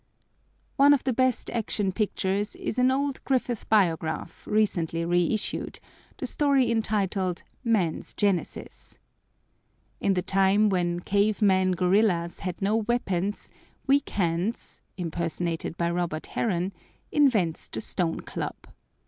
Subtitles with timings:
[0.77, 5.79] One of the best Action Pictures is an old Griffith Biograph, recently reissued,
[6.17, 8.97] the story entitled "Man's Genesis."
[9.99, 13.51] In the time when cave men gorillas had no weapons,
[13.85, 16.71] Weak Hands (impersonated by Robert Harron)
[17.11, 18.55] invents the stone club.